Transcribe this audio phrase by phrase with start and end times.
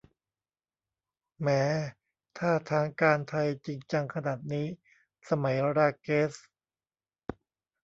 [1.39, 1.47] แหม
[2.37, 4.67] ถ้าทางการไทยจริงจังขนาดนี้
[5.29, 6.33] สมัย ราเกซ